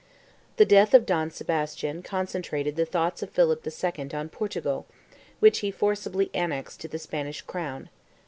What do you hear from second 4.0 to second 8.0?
on Portugal, which he forcibly annexed to the Spanish crown.